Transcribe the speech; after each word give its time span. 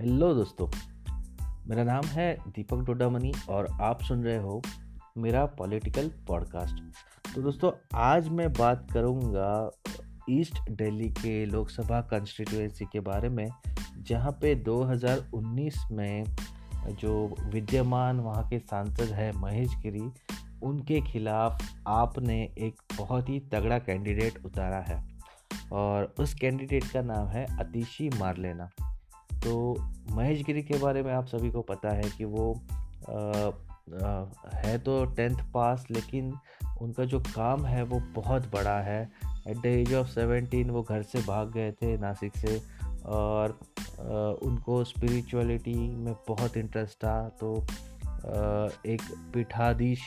Hello 0.00 0.34
दोस्तों, 0.34 0.66
मेरा 1.66 1.84
नाम 1.84 2.04
है 2.04 2.34
दीपक 2.48 2.76
डोडामनी 2.76 3.32
और 3.48 3.66
आप 3.80 4.02
सुन 4.02 4.22
रहे 4.24 4.36
हो 4.36 4.62
मेरा 5.18 5.46
पॉलिटिकल 5.46 6.08
पॉडकास्ट। 6.08 6.80
तो 7.34 7.42
दोस्तों, 7.42 7.72
आज 7.94 8.28
मैं 8.28 8.52
बात 8.52 8.86
करूँगा 8.92 9.70
ईस्ट 10.30 10.70
दिल्ली 10.70 11.08
के 11.10 11.46
लोकसभा 11.46 12.00
कंस्टिट्यूएंसी 12.00 12.84
के 12.84 13.00
बारे 13.00 13.28
में, 13.28 13.48
जहाँ 13.98 14.32
पे 14.32 14.54
2019 14.54 15.84
में 15.92 16.24
जो 16.90 17.36
विद्यमान 17.44 18.20
वहाँ 18.20 18.48
के 18.48 18.58
सांसद 18.58 19.12
है 19.12 19.32
महेश 19.32 19.74
गिरी, 19.76 20.10
उनके 20.62 21.00
खिलाफ 21.00 21.62
आपने 21.88 22.42
एक 22.58 22.82
बहुत 22.98 23.28
ही 23.28 23.40
तगड़ा 23.40 23.78
कैंडिडेट 23.78 24.44
उतारा 24.46 24.80
है 24.88 25.04
और 25.72 26.14
उस 26.18 26.34
कैंडिडेट 26.34 26.84
का 26.84 27.02
नाम 27.02 27.28
है 27.28 27.46
अतिशी 27.58 28.08
मारलेना। 28.08 28.70
तो 29.44 29.52
महेश 30.10 30.42
गिरी 30.44 30.62
के 30.62 30.78
बारे 30.78 31.02
में 31.02 31.12
आप 31.12 31.26
सभी 31.26 31.50
को 31.50 31.60
पता 31.62 31.94
है 31.94 32.10
कि 32.18 32.24
वो 32.24 32.52
आ, 33.08 33.50
आ, 34.06 34.24
है 34.54 34.78
तो 34.78 35.04
टेंथ 35.04 35.36
पास 35.54 35.86
लेकिन 35.90 36.32
उनका 36.82 37.04
जो 37.04 37.20
काम 37.20 37.64
है 37.66 37.82
वो 37.82 38.00
बहुत 38.14 38.50
बड़ा 38.52 38.78
है। 38.80 39.02
At 39.48 39.56
the 39.56 39.66
age 39.66 39.94
of 39.94 40.08
seventeen 40.08 40.70
वो 40.70 40.82
घर 40.82 41.02
से 41.02 41.20
भाग 41.20 41.52
गए 41.52 41.72
थे 41.72 41.96
नासिक 41.98 42.36
से 42.36 42.60
और 43.06 43.50
आ, 43.50 44.02
उनको 44.46 44.84
स्पिरिचुअलिटी 44.84 45.74
में 45.74 46.14
बहुत 46.28 46.56
इंटरेस्ट 46.56 46.96
था। 46.96 47.28
तो 47.40 47.56
एक 48.86 49.02
पीठाधीश 49.34 50.00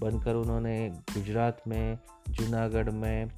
बनकर 0.00 0.34
उन्होंने 0.34 0.88
गुजरात 0.90 1.62
में 1.68 1.98
जूनागढ़ 2.28 2.90
में 2.90 3.30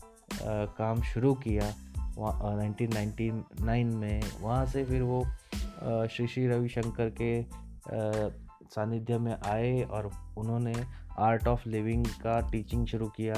काम 0.78 1.02
शुरू 1.02 1.34
किया। 1.34 1.72
नाइनटीन 2.18 3.86
में, 3.86 4.22
वहाँ 4.40 4.66
से 4.66 4.84
फिर 4.84 5.02
वो 5.02 5.24
श्री 6.06 6.26
श्री 6.26 6.46
रविशंकर 6.48 7.10
के 7.10 7.42
सानिध्य 8.70 9.18
में 9.18 9.36
आए 9.46 9.82
और 9.82 10.10
उन्होंने 10.36 10.74
आर्ट 11.18 11.48
ऑफ़ 11.48 11.68
लिविंग 11.68 12.06
का 12.06 12.50
टीचिंग 12.50 12.86
शुरू 12.86 13.08
किया 13.08 13.34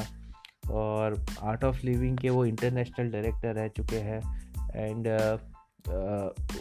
और 0.70 1.26
आर्ट 1.42 1.64
ऑफ़ 1.64 1.86
लिविंग 1.86 2.18
के 2.18 2.30
वो 2.30 2.44
इंटरनेशनल 2.44 3.10
डायरेक्टर 3.10 3.54
रह 3.54 3.68
चुके 3.68 3.96
हैं 3.96 4.42
एंड 4.76 5.06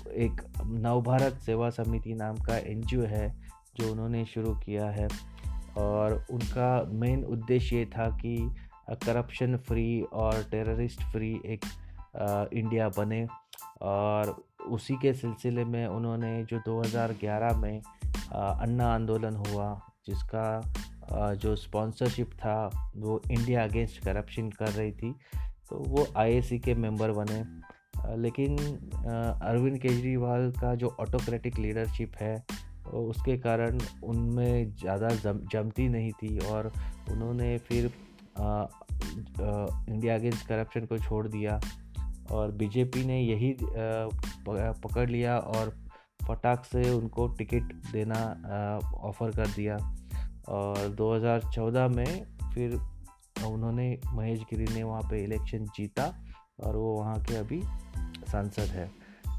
एक 0.08 0.54
नवभारत 0.66 1.34
सेवा 1.34 1.70
समिति 1.70 2.14
नाम 2.14 2.36
का 2.36 2.58
एनजीओ 2.58 3.02
है 3.02 3.36
जो 3.76 3.92
उन्होंने 3.92 4.26
शुरू 4.26 4.56
किया 4.56 4.86
है 4.86 5.08
और 5.78 6.26
उनका 6.32 6.84
मेन 6.92 7.24
उद्देश्य 7.24 7.76
ये 7.76 7.86
था 7.86 8.10
कि 8.10 8.52
करप्शन 8.90 9.58
फ्री 9.58 10.02
और 10.02 10.44
टेररिस्ट 10.52 11.02
फ्री 11.02 11.42
एक 11.46 11.66
इंडिया 12.14 12.90
बने। 12.90 13.26
और 13.82 14.36
उसी 14.70 14.96
के 14.96 15.14
सिलसिले 15.14 15.64
में 15.66 15.86
उन्होंने 15.88 16.44
जो 16.44 16.60
2011 16.66 17.58
में 17.58 17.82
अन्ना 18.32 18.94
आंदोलन 18.94 19.36
हुआ 19.38 19.70
जिसका 20.08 20.46
जो 21.36 21.56
स्पॉन्सरशिप 21.56 22.34
था 22.36 22.58
वो 22.98 23.22
इंडिया 23.32 23.64
अगेंस्ट 23.64 24.04
करप्शन 24.04 24.50
कर 24.52 24.70
रही 24.70 24.92
थी 24.92 25.12
तो 25.70 25.78
वो 25.88 26.06
आईएसी 26.18 26.60
के 26.60 26.74
मेंबर 26.76 27.12
बने। 27.14 27.44
लेकिन 28.18 28.58
अरविंद 28.58 29.78
केजरीवाल 29.80 30.52
का 30.52 30.74
जो 30.76 30.96
ऑटोक्रेटिक 31.00 31.58
लीडरशिप 31.60 32.16
है 32.22 32.36
उसके 32.86 33.38
कारण 33.38 33.80
उनमें 34.04 34.72
ज़्यादा 34.72 35.10
जम, 35.10 35.40
जमती 35.52 35.88
नहीं 35.90 36.12
थी 36.14 36.38
और 36.46 36.72
उन्होंने 37.12 37.58
फिर 37.60 37.92
आ, 38.40 38.44
आ, 38.44 38.68
इंडिया 39.90 40.16
अगेंस्ट 40.16 40.48
करप्शन 40.48 40.86
को 40.86 40.98
छोड़ 40.98 41.28
दिया। 41.28 41.60
और 42.32 42.52
बीजेपी 42.52 43.04
ने 43.06 43.20
यही 43.22 43.56
पकड़ 43.64 45.10
लिया 45.10 45.38
और 45.38 45.76
फटाक 46.24 46.66
से 46.66 46.90
उनको 46.90 47.28
टिकट 47.28 47.74
देना 47.92 48.20
ऑफ़र 49.04 49.32
कर 49.32 49.48
दिया। 49.48 49.78
और 50.50 50.88
2014 50.96 51.88
में 51.88 52.26
फिर 52.54 52.80
उन्होंने 53.46 53.98
महेश 54.08 54.42
गिरी 54.52 54.74
ने 54.74 54.84
वहाँ 54.84 55.02
पे 55.02 55.24
इलेक्शन 55.24 55.66
जीता 55.78 56.14
और 56.64 56.76
वो 56.76 56.96
वहाँ 56.96 57.22
के 57.22 57.36
अभी 57.36 57.62
सांसद 58.32 58.70
है। 58.70 58.88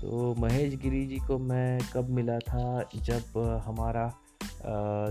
तो 0.00 0.34
महेश 0.38 0.74
गिरी 0.82 1.06
जी 1.06 1.16
को 1.18 1.38
मैं 1.38 1.78
कब 1.92 2.08
मिला 2.10 2.38
था? 2.38 2.88
जब 2.96 3.38
हमारा 3.66 4.12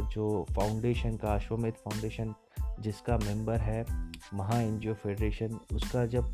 जो 0.08 0.46
फाउंडेशन 0.52 1.16
का, 1.18 1.34
अश्वमेध 1.36 1.74
फाउंडेशन 1.75 2.34
जिसका 2.80 3.18
मेंबर 3.18 3.58
है 3.59 3.86
महा 4.34 4.59
एनजीओ 4.59 4.94
फेडरेशन, 4.94 5.59
उसका 5.74 6.06
जब 6.06 6.34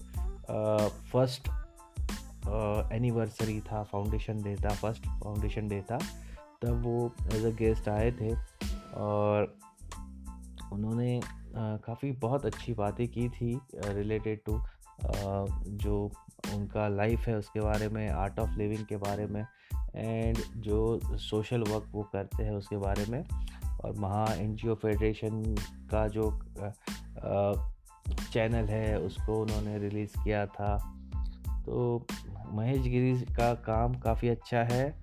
फ़र्स्ट 1.12 1.47
एनिवर्सरी 2.94 3.59
था 3.62 3.84
फाउंडेशन 3.84 4.41
डे 4.41 4.56
था 4.56 4.69
फ़र्स्ट 4.69 5.08
फाउंडेशन 5.24 5.68
डे 5.68 5.81
था। 5.81 5.97
तब 6.62 6.81
वो 6.84 7.12
एज 7.34 7.46
अ 7.46 7.50
गेस्ट 7.50 7.90
आए 7.90 8.12
थे 8.12 8.34
और 8.96 9.56
उन्होंने 10.74 11.19
काफ़ी 11.58 12.12
बहुत 12.12 12.46
अच्छी 12.46 12.74
बातें 12.74 13.08
की 13.08 13.30
थी 13.30 13.59
रिलेटेड 13.75 14.40
टू 14.46 14.62
जो 15.84 16.12
उनका 16.53 16.88
लाइफ 16.88 17.28
है 17.28 17.38
उसके 17.38 17.59
बारे 17.59 17.88
में 17.90 18.09
आर्ट 18.09 18.40
ऑफ़ 18.40 18.58
लिविंग 18.58 18.85
के 18.85 18.97
बारे 18.97 19.25
में 19.25 19.46
एंड 19.96 20.38
जो 20.58 21.00
सोशल 21.18 21.64
वर्क 21.64 21.90
वो 21.91 22.03
करते 22.03 22.44
हैं 22.44 22.52
उसके 22.52 22.78
बारे 22.78 23.06
में। 23.06 23.24
और 23.84 23.94
महा 24.00 24.25
एन 24.34 24.56
फेडरेशन 24.56 25.41
का 25.91 26.08
जो 26.08 26.29
चैनल 28.34 28.66
है, 28.66 29.00
उसको 29.00 29.42
उन्होंने 29.42 29.78
रिलीज़ 29.78 30.24
किया 30.24 30.46
था। 30.46 30.78
तो 31.66 32.08
महेश 32.52 32.82
गिरी 32.82 33.14
का 33.36 33.54
काम 33.54 33.94
काफ़ी 33.94 34.30
अच्छा 34.30 34.64
है, 34.64 35.00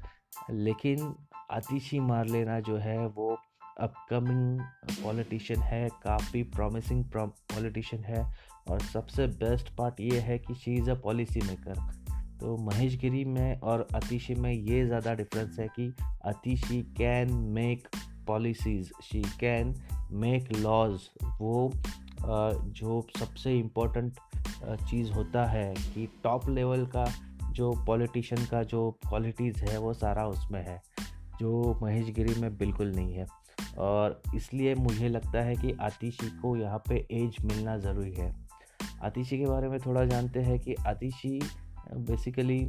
लेकिन 0.51 1.15
आतिशी 1.51 2.01
मार 2.01 2.27
लेना 2.27 2.61
जो 2.61 2.77
है, 2.77 3.07
वो 3.07 3.39
अपकमिंग 3.81 4.61
पॉलिटिशियन 5.05 5.61
है, 5.61 5.89
काफ़ी 5.89 6.43
प्रॉमिसिंग 6.43 7.05
पॉलिटिशियन 7.05 8.05
है, 8.05 8.33
और 8.69 8.81
सबसे 8.81 9.27
बेस्ट 9.27 9.75
पार्ट 9.77 10.01
ये 10.01 10.21
है 10.21 10.39
कि 10.39 10.55
she 10.55 10.75
is 10.75 10.91
a 10.91 10.95
policy 10.95 11.41
maker 11.41 11.75
तो 12.41 12.57
महेश 12.57 12.97
गिरी 12.99 13.25
में 13.25 13.61
और 13.61 13.87
अतिशी 13.95 14.35
में 14.35 14.53
ये 14.53 14.87
ज़्यादा 14.87 15.15
डिफरेंस 15.15 15.59
है 15.59 15.69
कि 15.69 15.95
Atishi 16.25 16.83
can 16.83 17.33
make 17.33 17.89
policies 18.27 18.91
she 19.03 19.23
can 19.41 19.75
make 20.11 20.53
laws 20.53 20.99
वो 21.41 21.73
जो 22.27 23.07
सबसे 23.19 23.53
इम्पोर्टेंट 23.59 24.19
चीज़ 24.89 25.13
होता 25.13 25.45
है 25.47 25.73
कि 25.75 26.07
टॉप 26.25 26.49
लेवल 26.49 26.85
का 26.87 27.05
जो 27.51 27.71
पॉलिटिशियन 27.87 28.45
का 28.47 28.63
जो 28.63 28.91
क्वालिटीज़ 29.09 29.65
है, 29.65 29.79
वो 29.79 29.93
सारा 29.95 30.27
उसमें 30.27 30.61
है, 30.67 30.81
जो 31.41 31.79
महेश 31.83 32.09
गिरी 32.15 32.41
में 32.41 32.57
बिल्कुल 32.59 32.95
नहीं 32.97 33.15
है। 33.15 33.27
और 33.79 34.21
इसलिए 34.35 34.75
मुझे 34.75 35.09
लगता 35.09 35.43
है 35.43 35.55
कि 35.57 35.73
आतिशी 35.81 36.29
को 36.41 36.57
यहाँ 36.57 36.83
पे 36.89 36.97
एज 37.13 37.37
मिलना 37.45 37.77
ज़रूरी 37.79 38.13
है। 38.13 38.33
आतिशी 39.03 39.39
के 39.39 39.47
बारे 39.47 39.69
में 39.69 39.79
थोड़ा 39.81 40.05
जानते 40.05 40.41
हैं 40.41 40.59
कि 40.61 40.75
आतिशी 40.87 41.39
बेसिकली 41.93 42.65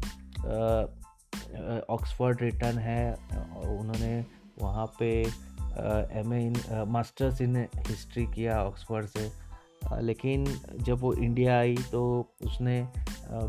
ऑक्सफोर्ड 1.90 2.42
रिटर्न 2.42 2.78
है 2.78 3.14
उन्होंने 3.14 4.26
वहाँ 4.62 4.86
पे 5.00 5.10
M 6.20 6.34
A 6.34 6.40
in 6.46 6.86
masters 6.90 7.42
in 7.42 7.56
history 7.88 8.26
किया 8.26 8.64
ऑक्सफोर्ड 8.64 9.06
से। 9.08 9.45
लेकिन 9.94 10.46
जब 10.82 11.00
वो 11.00 11.14
इंडिया 11.14 11.58
आई 11.60 11.76
तो 11.92 12.04
उसने 12.42 12.82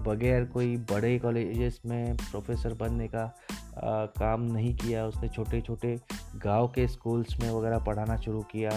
बगैर 0.07 0.45
कोई 0.45 0.77
बड़े 0.91 1.19
कॉलेजेस 1.19 1.81
में 1.87 2.17
प्रोफेसर 2.17 2.75
बनने 2.75 3.09
का 3.09 3.25
काम 4.19 4.43
नहीं 4.43 4.75
किया। 4.77 5.07
उसने 5.07 5.29
छोटे 5.29 5.61
छोटे 5.61 5.97
गाँव 6.37 6.69
के 6.69 6.87
स्कूल्स 6.89 7.37
में 7.41 7.51
वगैरह 7.51 7.79
पढ़ाना 7.79 8.17
शुरू 8.17 8.43
किया। 8.53 8.71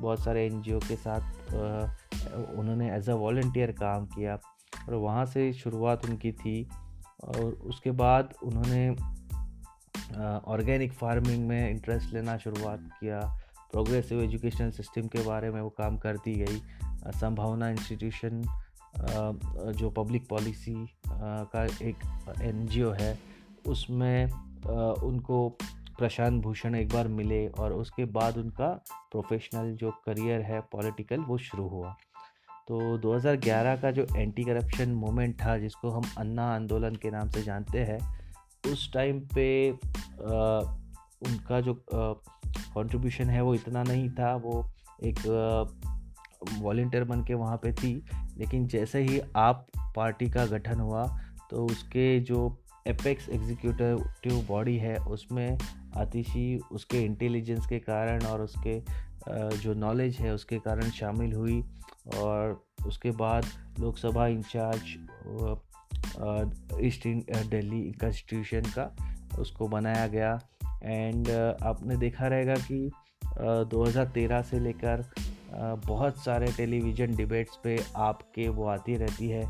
बहुत 0.00 0.24
सारे 0.24 0.44
एनजीओ 0.46 0.78
के 0.78 0.96
साथ 0.96 1.54
उन्होंने 2.58 2.90
एज 2.96 3.10
अ 3.10 3.14
वॉल्टियर 3.14 3.72
काम 3.72 4.06
किया 4.06 4.38
और 4.88 4.94
वहाँ 4.94 5.24
से 5.26 5.52
शुरुआत 5.52 6.04
उनकी 6.04 6.32
थी 6.32 6.62
और 7.24 7.52
उसके 7.64 7.90
बाद 7.92 8.34
उन्होंने 8.44 8.88
ऑर्गेनिक 10.46 10.92
फ़ार्मिंग 10.92 11.46
में 11.48 11.70
इंटरेस्ट 11.70 12.12
लेना 12.14 12.36
शुरुआत 12.38 12.88
किया। 13.00 13.20
प्रोग्रेसिव 13.72 14.20
एजुकेशन 14.22 14.70
सिस्टम 14.70 15.06
के 15.06 15.22
बारे 15.24 15.50
में 15.50 15.60
वो 15.60 15.68
काम 15.68 15.96
करती 15.98 16.34
गई। 16.34 16.60
संभावना 17.10 17.68
इंस्टीट्यूशन 17.68 18.42
जो 19.72 19.90
पब्लिक 19.90 20.28
पॉलिसी 20.28 20.96
का 21.08 21.64
एक 21.64 22.24
एनजीओ 22.42 22.92
है 22.92 23.18
उसमें 23.66 24.30
उनको 24.92 25.48
प्रशांत 25.98 26.42
भूषण 26.42 26.74
एक 26.74 26.88
बार 26.88 27.08
मिले 27.08 27.48
और 27.48 27.72
उसके 27.72 28.04
बाद 28.04 28.38
उनका 28.38 28.68
प्रोफेशनल 29.10 29.76
जो 29.76 29.90
करियर 29.90 30.40
है 30.40 30.60
पॉलिटिकल 30.60 31.20
वो 31.20 31.38
शुरू 31.38 31.68
हुआ। 31.68 31.96
तो 32.68 32.98
2011 32.98 33.82
का 33.82 33.90
जो 33.90 34.06
एंटी 34.16 34.44
करप्शन 34.44 34.88
मूवमेंट 34.88 35.42
था 35.42 35.58
जिसको 35.58 35.90
हम 35.90 36.02
अन्ना 36.18 36.54
आंदोलन 36.54 36.94
के 36.94 37.10
नाम 37.10 37.28
से 37.28 37.42
जानते 37.42 37.78
हैं 37.78 38.20
उस 38.72 38.92
टाइम 38.92 39.20
पे 39.34 39.70
आ, 39.70 39.76
उनका 41.26 41.60
जो 41.60 41.84
कंट्रीब्यूशन 41.88 43.24
है 43.24 43.42
वो 43.42 43.54
इतना 43.54 43.82
नहीं 43.82 44.10
था 44.10 44.36
वो 44.36 44.70
एक 45.04 45.18
वॉल्टियर 46.58 47.04
बन 47.04 47.24
के 47.24 47.34
वहाँ 47.34 47.56
पे 47.56 47.72
थी, 47.72 47.94
लेकिन 48.38 48.66
जैसे 48.66 49.02
ही 49.02 49.20
आप 49.36 49.66
पार्टी 49.96 50.30
का 50.30 50.46
गठन 50.46 50.80
हुआ 50.80 51.06
तो 51.50 51.64
उसके 51.66 52.18
जो 52.20 52.56
एपेक्स 52.86 53.28
एग्जीक्यूटिव 53.28 54.44
बॉडी 54.48 54.76
है, 54.78 54.96
उसमें 54.96 55.58
आतिशी 55.96 56.58
उसके 56.72 57.00
इंटेलिजेंस 57.00 57.66
के 57.66 57.78
कारण 57.78 58.24
और 58.24 58.40
उसके 58.40 58.78
जो 59.58 59.74
नॉलेज 59.74 60.16
है, 60.16 60.32
उसके 60.34 60.58
कारण 60.58 60.90
शामिल 60.90 61.32
हुई 61.32 61.62
और 62.16 62.62
उसके 62.86 63.10
बाद 63.12 63.46
Lok Sabha 63.80 64.26
incharge 64.26 64.96
east 66.80 67.06
Delhi 67.50 67.82
constitution 68.00 68.70
का 68.78 68.94
उसको 69.38 69.68
बनाया 69.68 70.06
गया। 70.06 70.38
एंड 70.84 71.28
आपने 71.62 71.96
देखा 71.96 72.26
रहेगा 72.26 72.54
कि 72.70 72.90
2013 73.70 74.42
से 74.42 74.58
लेकर 74.60 75.04
बहुत 75.86 76.16
सारे 76.16 76.46
टेलीविज़न 76.52 77.16
डिबेट्स 77.16 77.58
पे 77.64 77.78
आपके 77.96 78.48
वो 78.48 78.66
आती 78.66 78.96
रहती 78.96 79.28
है 79.28 79.44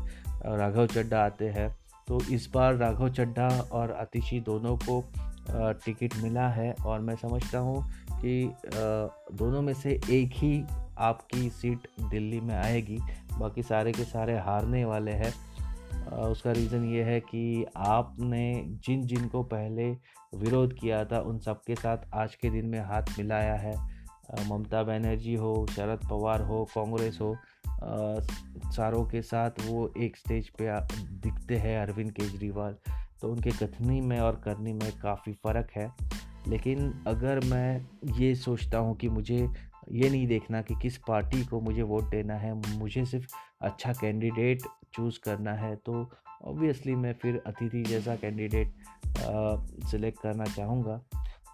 राघव 0.45 0.85
चड्डा 0.85 1.23
आते 1.25 1.49
हैं। 1.49 1.69
तो 2.07 2.19
इस 2.31 2.49
बार 2.53 2.75
राघव 2.75 3.09
चड्ढा 3.09 3.47
और 3.71 3.91
आतिशी 3.91 4.39
दोनों 4.39 4.75
को 4.77 5.01
टिकट 5.85 6.15
मिला 6.23 6.47
है 6.49 6.71
और 6.85 6.99
मैं 6.99 7.15
समझता 7.15 7.59
हूँ 7.59 7.83
कि 8.11 8.53
दोनों 9.33 9.61
में 9.61 9.73
से 9.73 9.99
एक 10.09 10.31
ही 10.33 10.63
आपकी 10.99 11.49
सीट 11.49 11.87
दिल्ली 12.11 12.39
में 12.41 12.55
आएगी, 12.55 12.97
बाकी 13.39 13.63
सारे 13.63 13.91
के 13.91 14.03
सारे 14.03 14.37
हारने 14.37 14.85
वाले 14.85 15.11
हैं। 15.11 15.33
उसका 16.21 16.51
रीज़न 16.51 16.85
ये 16.85 17.03
है 17.03 17.19
कि 17.19 17.65
आपने 17.77 18.63
जिन 18.85 19.05
जिन 19.07 19.27
को 19.27 19.43
पहले 19.43 19.89
विरोध 20.35 20.73
किया 20.73 21.03
था, 21.05 21.19
उन 21.19 21.39
सब 21.39 21.61
के 21.67 21.75
साथ 21.75 21.97
आज 22.13 22.35
के 22.35 22.49
दिन 22.49 22.65
में 22.65 22.79
हाथ 22.79 23.17
मिलाया 23.19 23.55
है। 23.55 23.75
ममता 24.47 24.83
बनर्जी 24.83 25.35
हो, 25.35 25.65
शरद 25.71 26.07
पवार 26.09 26.41
हो, 26.41 26.63
कांग्रेस 26.75 27.17
हो 27.21 27.35
सारों 28.73 29.03
के 29.05 29.21
साथ 29.21 29.65
वो 29.65 29.91
एक 29.97 30.17
स्टेज 30.17 30.49
पे 30.51 30.69
दिखते 31.21 31.57
हैं 31.57 31.77
अरविंद 31.79 32.11
केजरीवाल। 32.11 32.75
तो 33.21 33.31
उनके 33.31 33.51
कथनी 33.51 33.99
में 34.01 34.19
और 34.19 34.41
करनी 34.45 34.73
में 34.73 34.91
काफ़ी 34.99 35.33
फ़र्क 35.33 35.71
है। 35.75 35.91
लेकिन 36.47 36.91
अगर 37.07 37.39
मैं 37.45 37.85
ये 38.19 38.33
सोचता 38.35 38.77
हूँ 38.77 38.95
कि 38.95 39.09
मुझे 39.09 39.37
ये 39.91 40.09
नहीं 40.09 40.27
देखना 40.27 40.61
कि 40.61 40.75
किस 40.81 40.97
पार्टी 40.97 41.43
को 41.45 41.59
मुझे 41.61 41.81
वोट 41.81 42.09
देना 42.09 42.35
है, 42.35 42.53
मुझे 42.77 43.05
सिर्फ़ 43.05 43.35
अच्छा 43.61 43.93
कैंडिडेट 43.93 44.61
चूज़ 44.93 45.19
करना 45.19 45.53
है 45.53 45.75
तो 45.75 46.09
ऑब्वियसली 46.45 46.95
मैं 46.95 47.13
फिर 47.13 47.41
अतिथि 47.47 47.83
जैसा 47.83 48.15
कैंडिडेट 48.15 48.73
सिलेक्ट 49.91 50.19
करना 50.21 50.45
चाहूँगा। 50.45 50.97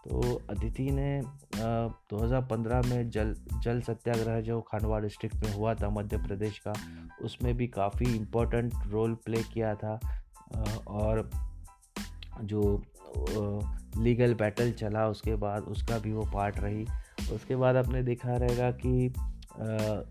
तो 0.04 0.42
अतिथि 0.50 0.90
ने 0.92 1.22
दो 1.56 2.18
हज़ार 2.18 2.42
पंद्रह 2.42 2.82
में 2.90 3.10
जल 3.10 3.34
जल 3.64 3.82
सत्याग्रह 3.82 4.40
जो 4.42 4.60
खांडवा 4.62 5.00
डिस्ट्रिक्ट 5.00 5.44
में 5.44 5.54
हुआ 5.54 5.74
था 5.76 5.90
मध्य 5.90 6.18
प्रदेश 6.18 6.60
का, 6.60 6.74
उसमें 7.24 7.56
भी 7.58 7.68
काफ़ी 7.68 8.16
इम्पोर्टेंट 8.16 8.74
रोल 8.88 9.14
प्ले 9.26 9.44
किया 9.54 9.74
था। 9.76 10.00
और 10.88 11.30
जो 12.44 12.82
लीगल 13.98 14.34
बैटल 14.34 14.72
चला 14.72 15.08
उसके 15.08 15.36
बाद, 15.36 15.64
उसका 15.64 15.98
भी 15.98 16.12
वो 16.12 16.26
पार्ट 16.34 16.60
रही। 16.60 16.86
उसके 17.34 17.56
बाद 17.56 17.76
आपने 17.76 18.04
देखा 18.04 18.36
रहेगा 18.38 18.72
कि 18.86 19.14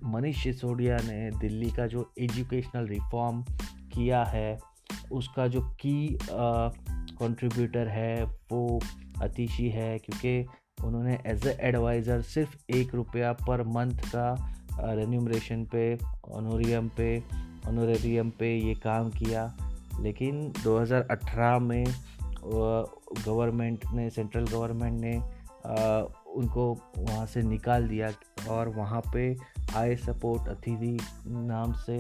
मनीष 0.07 0.43
सिसोदिया 0.43 0.97
ने 1.05 1.31
दिल्ली 1.39 1.71
का 1.71 1.87
जो 1.87 2.11
एजुकेशनल 2.19 2.87
रिफॉर्म 2.87 3.43
किया 3.95 4.23
है, 4.25 4.59
उसका 5.13 5.47
जो 5.49 5.61
की 5.81 6.19
कंट्रीब्यूटर 6.23 7.89
है, 7.89 8.25
वो 8.25 8.81
अतिशी 9.23 9.69
है, 9.69 9.99
क्योंकि 9.99 10.47
उन्होंने 10.85 11.19
एज 11.27 11.47
ए 11.47 11.59
एडवाइज़र 11.61 12.23
सिर्फ़ 12.23 12.57
एक 12.71 12.95
रुपया 12.95 13.33
पर 13.33 13.63
मंथ 13.63 13.99
का 13.99 14.55
रेन्यूमरेशन 14.81 15.65
पे 15.65 15.99
ऑनोरियम 16.33 16.89
पे 16.89 17.25
ऑनोरेरियम 17.69 18.31
पे 18.31 18.59
ये 18.59 18.75
काम 18.75 19.11
किया। 19.11 19.57
लेकिन 20.01 20.53
2018 20.65 21.59
में 21.61 21.85
गवर्नमेंट 23.27 23.85
ने 23.95 24.11
सेंट्रल 24.11 24.45
गवर्नमेंट 24.45 25.01
ने 25.01 25.43
आ, 25.67 26.03
उनको 26.35 26.79
वहाँ 26.99 27.27
से 27.27 27.43
निकाल 27.43 27.89
दिया 27.89 28.11
और 28.49 28.69
वहाँ 28.69 29.03
पे 29.13 29.37
आई 29.77 29.97
सपोर्ट 29.97 30.49
अतिथि 30.49 30.99
नाम 31.27 31.73
से 31.73 31.99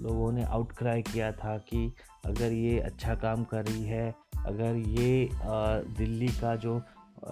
लोगों 0.00 0.32
ने 0.32 0.44
आउटक्राई 0.44 1.02
किया 1.02 1.32
था 1.32 1.58
कि 1.58 1.92
अगर 2.26 2.52
ये 2.52 2.80
अच्छा 2.80 3.14
काम 3.14 3.44
कर 3.44 3.66
रही 3.66 3.84
है 3.84 4.14
अगर 4.46 4.76
ये 4.76 5.28
दिल्ली 5.98 6.28
का 6.28 6.56
जो 6.56 6.82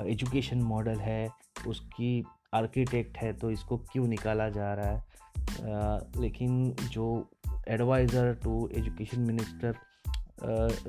एजुकेशन 0.05 0.63
मॉडल 0.63 0.99
है, 0.99 1.29
उसकी 1.67 2.25
आर्किटेक्ट 2.55 3.17
है 3.19 3.33
तो 3.33 3.51
इसको 3.51 3.77
क्यों 3.93 4.07
निकाला 4.09 4.49
जा 4.49 4.73
रहा 4.75 4.91
है? 4.91 5.05
लेकिन 6.17 6.71
जो 6.91 7.07
adviser 7.69 8.35
to 8.35 8.69
education 8.75 9.21
minister 9.21 9.75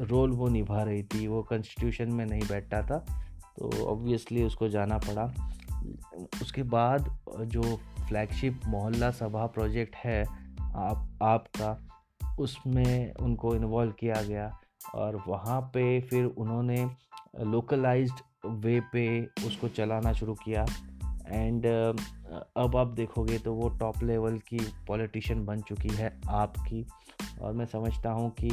role 0.03 0.31
वो 0.31 0.47
निभा 0.47 0.83
रही 0.83 1.03
थी, 1.03 1.27
वो 1.27 1.41
कॉन्स्टिट्यूशन 1.43 2.11
में 2.11 2.25
नहीं 2.25 2.47
बैठता 2.49 2.81
था 2.81 2.97
तो 3.57 3.69
ऑब्वियसली 3.85 4.43
उसको 4.43 4.67
जाना 4.69 4.97
पड़ा। 4.97 5.25
उसके 6.41 6.63
बाद 6.63 7.09
जो 7.47 7.61
फ्लैगशिप 8.07 8.61
मोहल्ला 8.67 9.09
सभा 9.11 9.45
प्रोजेक्ट 9.47 9.95
है, 9.95 10.23
आप, 10.61 11.19
आपका, 11.23 11.77
उसमें 12.39 13.13
उनको 13.13 13.55
इन्वॉल्व 13.55 13.91
किया 13.91 14.21
गया 14.23 14.51
और 14.95 15.23
वहाँ 15.27 15.61
पे 15.73 15.99
फिर 16.01 16.25
उन्होंने 16.25 16.85
लोकलाइज्ड 17.43 18.19
वे 18.43 18.79
पे 18.93 19.07
उसको 19.47 19.67
चलाना 19.67 20.13
शुरू 20.13 20.33
किया। 20.33 20.65
एंड 21.27 21.65
अब 21.65 22.75
आप 22.75 22.87
देखोगे 22.87 23.37
तो 23.37 23.53
वो 23.53 23.69
टॉप 23.69 24.03
लेवल 24.03 24.37
की 24.47 24.59
पॉलिटिशियन 24.87 25.45
बन 25.45 25.61
चुकी 25.61 25.89
है 25.89 26.19
आपकी। 26.29 26.85
और 27.41 27.53
मैं 27.53 27.65
समझता 27.65 28.11
हूँ 28.11 28.29
कि 28.33 28.49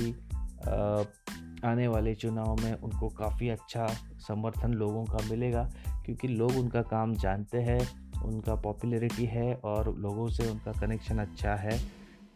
आने 1.65 1.87
वाले 1.89 2.15
चुनाव 2.15 2.57
में 2.57 2.73
उनको 2.75 3.09
काफ़ी 3.09 3.49
अच्छा 3.49 3.87
समर्थन 4.29 4.73
लोगों 4.73 5.05
का 5.05 5.19
मिलेगा, 5.31 5.63
क्योंकि 6.05 6.29
लोग 6.29 6.57
उनका 6.57 6.83
काम 6.83 7.15
जानते 7.15 7.59
हैं, 7.59 7.81
उनका 8.23 8.55
पॉपुलैरिटी 8.55 9.25
है 9.27 9.55
और 9.55 9.95
लोगों 9.99 10.29
से 10.29 10.51
उनका 10.51 10.73
कनेक्शन 10.73 11.19
अच्छा 11.19 11.55
है। 11.55 11.79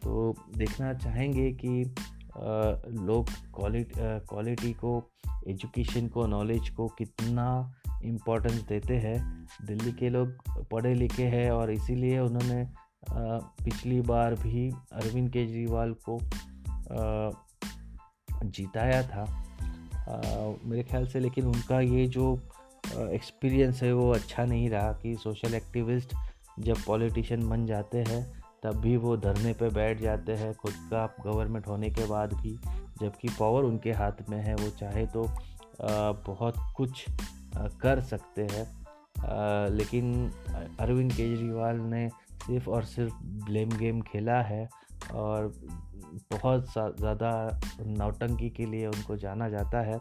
तो 0.03 0.33
देखना 0.57 0.93
चाहेंगे 0.93 1.51
कि 1.53 1.83
लोग 3.05 3.29
क्वालिटी 3.55 4.73
को 4.73 5.11
एजुकेशन 5.47 6.07
को 6.07 6.25
नॉलेज 6.27 6.69
को 6.69 6.87
कितना 6.87 7.73
इम्पोर्टेंस 8.03 8.61
देते 8.61 8.97
हैं। 8.97 9.47
दिल्ली 9.65 9.91
के 9.91 10.09
लोग 10.09 10.67
पढ़े 10.71 10.93
लिखे 10.93 11.23
हैं 11.23 11.51
और 11.51 11.71
इसीलिए 11.71 12.19
उन्होंने 12.19 12.67
पिछली 13.63 14.01
बार 14.01 14.35
भी 14.35 14.69
अरविंद 14.69 15.29
केजरीवाल 15.29 15.93
को 16.09 16.19
जिताया 18.43 19.03
था। 19.03 19.25
मेरे 20.65 20.83
ख्याल 20.83 21.07
से 21.07 21.19
लेकिन 21.19 21.45
उनका 21.45 21.79
ये 21.81 22.07
जो 22.07 22.33
एक्सपीरियंस 22.87 23.83
है 23.83 23.93
वो 23.93 24.11
अच्छा 24.11 24.45
नहीं 24.45 24.69
रहा 24.69 24.91
कि 24.93 25.15
सोशल 25.15 25.53
एक्टिविस्ट 25.53 26.15
जब 26.59 26.77
पॉलिटिशियन 26.87 27.49
बन 27.49 27.65
जाते 27.65 27.97
हैं। 27.97 28.38
तब 28.63 28.79
भी 28.81 28.95
वो 28.97 29.15
धरने 29.17 29.53
पे 29.53 29.69
बैठ 29.69 30.01
जाते 30.01 30.33
हैं 30.33 30.53
खुद 30.53 30.73
का 30.91 31.05
गवर्नमेंट 31.25 31.67
होने 31.67 31.89
के 31.89 32.05
बाद 32.07 32.33
भी। 32.33 32.57
जबकि 33.01 33.29
पावर 33.29 33.63
उनके 33.63 33.91
हाथ 33.91 34.29
में 34.29 34.37
है, 34.37 34.55
वो 34.55 34.69
चाहे 34.79 35.05
तो 35.07 35.29
बहुत 36.27 36.55
कुछ 36.77 37.05
कर 37.81 38.01
सकते 38.01 38.47
हैं। 38.51 38.65
लेकिन 39.69 40.31
अरविंद 40.79 41.11
केजरीवाल 41.13 41.79
ने 41.85 42.07
सिर्फ़ 42.39 42.69
और 42.69 42.83
सिर्फ़ 42.85 43.13
ब्लेम 43.45 43.69
गेम 43.69 44.01
खेला 44.01 44.41
है 44.41 44.67
और 45.13 45.51
बहुत 46.31 46.71
ज़्यादा 46.71 47.31
नौटंकी 47.87 48.49
के 48.49 48.65
लिए 48.65 48.87
उनको 48.87 49.17
जाना 49.17 49.49
जाता 49.49 49.81
है। 49.81 49.99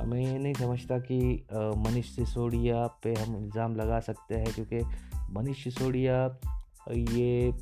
मैं 0.00 0.18
ये 0.18 0.38
नहीं 0.38 0.54
समझता 0.54 0.98
कि 1.00 1.18
मनीष 1.52 2.14
सिसोदिया 2.16 2.86
पे 3.02 3.14
हम 3.14 3.36
इल्ज़ाम 3.36 3.74
लगा 3.76 4.00
सकते 4.00 4.34
हैं, 4.34 4.52
क्योंकि 4.54 4.80
मनीष 5.32 5.64
सिसोदिया 5.64 6.26
ये 6.88 7.52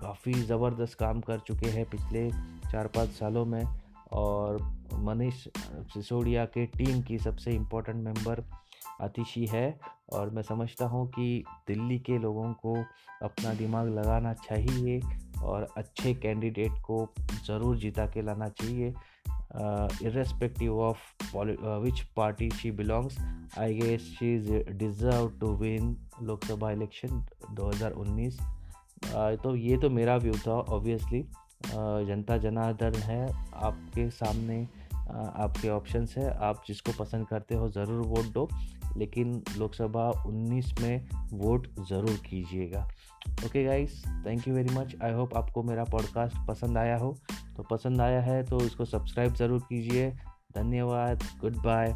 काफ़ी 0.00 0.32
ज़बरदस्त 0.34 0.98
काम 0.98 1.20
कर 1.20 1.38
चुके 1.38 1.68
हैं 1.70 1.84
पिछले 1.90 2.30
चार 2.70 2.86
पाँच 2.96 3.10
सालों 3.10 3.44
में। 3.44 3.64
और 4.12 4.58
मनीष 5.04 5.46
सिसोदिया 5.92 6.44
के 6.44 6.66
टीम 6.66 7.00
की 7.02 7.18
सबसे 7.18 7.52
इम्पोर्टेंट 7.52 8.04
मेंबर 8.04 8.44
आतिशी 9.02 9.46
है। 9.46 9.78
और 10.12 10.30
मैं 10.30 10.42
समझता 10.42 10.86
हूँ 10.86 11.06
कि 11.08 11.44
दिल्ली 11.68 11.98
के 11.98 12.18
लोगों 12.18 12.52
को 12.62 12.74
अपना 13.22 13.54
दिमाग 13.54 13.88
लगाना 13.88 14.32
चाहिए 14.34 15.00
और 15.42 15.66
अच्छे 15.76 16.14
कैंडिडेट 16.14 16.78
को 16.84 17.06
ज़रूर 17.46 17.76
जिता 17.78 18.06
के 18.06 18.22
लाना 18.22 18.48
चाहिए। 18.60 18.94
Irrespective 20.06 20.78
of 20.80 21.36
which 21.82 22.00
party 22.16 22.50
she 22.50 22.70
belongs 22.70 23.18
I 23.58 23.74
guess 23.74 24.02
she 24.18 24.34
is 24.34 24.52
deserve 24.78 25.28
to 25.40 25.54
win 25.56 25.96
Lok Sabha 26.22 26.70
election 26.70 27.24
2019 27.60 28.40
तो 29.36 29.54
ये 29.56 29.76
तो 29.76 29.90
मेरा 29.90 30.16
व्यू 30.16 30.32
था 30.46 30.52
ऑब्वियसली 30.52 31.24
जनता 31.66 32.36
जनार्दन 32.38 32.98
है, 33.00 33.26
आपके 33.54 34.08
सामने 34.12 34.66
आपके 35.08 35.68
ऑप्शंस 35.68 36.14
है। 36.18 36.30
आप 36.38 36.62
जिसको 36.66 36.92
पसंद 36.98 37.26
करते 37.26 37.54
हो, 37.54 37.68
ज़रूर 37.68 38.06
वोट 38.06 38.32
दो, 38.32 38.48
लेकिन 38.96 39.42
लोकसभा 39.58 40.08
19 40.26 40.72
में 40.80 41.08
वोट 41.32 41.68
ज़रूर 41.88 42.16
कीजिएगा। 42.26 42.86
Okay 43.46 43.64
guys 43.64 44.02
thank 44.26 44.48
you 44.48 44.54
very 44.54 44.74
much 44.74 44.94
I 45.02 45.12
hope 45.12 45.36
आपको 45.36 45.62
मेरा 45.62 45.84
पॉडकास्ट 45.84 46.46
पसंद 46.48 46.78
आया 46.78 46.96
हो। 46.98 47.14
तो 47.56 47.62
पसंद 47.70 48.00
आया 48.00 48.20
है 48.20 48.42
तो 48.44 48.60
इसको 48.60 48.84
सब्सक्राइब 48.84 49.34
ज़रूर 49.34 49.60
कीजिए। 49.68 50.10
धन्यवाद 50.56 51.22
गुड 51.40 51.56
बाय 51.56 51.94